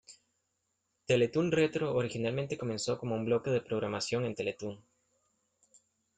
Teletoon 1.05 1.51
Retro 1.51 1.93
originalmente 1.93 2.57
comenzó 2.57 2.97
como 2.97 3.13
un 3.13 3.23
bloque 3.23 3.51
de 3.51 3.61
programación 3.61 4.25
en 4.25 4.33
Teletoon. 4.33 4.83